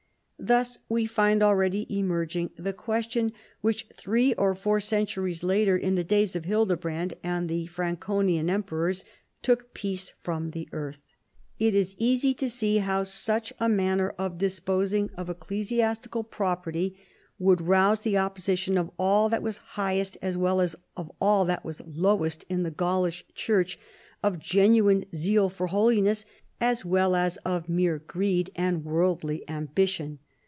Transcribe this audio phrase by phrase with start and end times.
[0.43, 6.03] Thus, we find already emerging the question which three or four centuries later in the
[6.03, 9.05] days of Iliklebrand and the Franconian Emperors,
[9.43, 10.97] took peace from the earth.
[11.59, 16.93] It is easy to see how such a manner of disposing of ecclesiastical property G2
[16.95, 17.05] CHARLEMAGNE.
[17.37, 21.63] would rouse the opposition of all that was highest as well as of all that
[21.63, 23.77] was lowest in the Gaulish Church,
[24.23, 26.25] of genuine zeal for holiness
[26.59, 30.17] as well as of mere greed and worldly ambition.